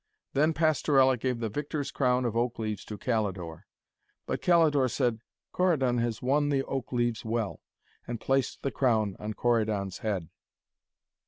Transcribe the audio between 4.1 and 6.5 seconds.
But Calidore said 'Corydon has won